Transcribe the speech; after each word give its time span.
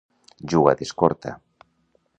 Juga 0.53 0.73
d'escorta. 0.79 1.37